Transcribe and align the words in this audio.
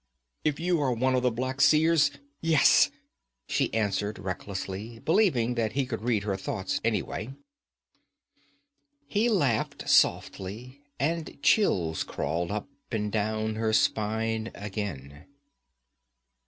'If 0.43 0.59
you 0.59 0.81
are 0.81 0.91
one 0.91 1.13
of 1.13 1.21
the 1.21 1.29
Black 1.29 1.61
Seers 1.61 2.09
yes!' 2.41 2.89
she 3.45 3.71
answered 3.71 4.17
recklessly, 4.17 4.97
believing 4.97 5.53
that 5.53 5.73
he 5.73 5.85
could 5.85 6.01
read 6.01 6.23
her 6.23 6.35
thoughts 6.35 6.81
anyway. 6.83 7.35
He 9.05 9.29
laughed 9.29 9.87
softly, 9.87 10.81
and 10.99 11.37
chills 11.43 12.03
crawled 12.03 12.49
up 12.49 12.67
and 12.91 13.11
down 13.11 13.57
her 13.57 13.73
spine 13.73 14.49
again. 14.55 15.27